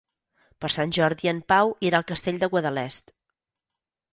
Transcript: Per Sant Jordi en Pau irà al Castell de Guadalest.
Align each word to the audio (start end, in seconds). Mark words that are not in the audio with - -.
Per 0.63 0.69
Sant 0.75 0.93
Jordi 0.97 1.29
en 1.31 1.41
Pau 1.53 1.75
irà 1.89 1.99
al 1.99 2.07
Castell 2.13 2.41
de 2.45 2.51
Guadalest. 2.55 3.15